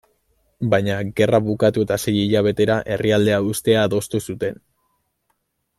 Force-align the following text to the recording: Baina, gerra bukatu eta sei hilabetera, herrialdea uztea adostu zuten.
Baina, 0.73 0.95
gerra 1.19 1.39
bukatu 1.49 1.83
eta 1.87 1.97
sei 2.05 2.15
hilabetera, 2.21 2.79
herrialdea 2.95 3.41
uztea 3.53 3.87
adostu 3.91 4.23
zuten. 4.27 4.63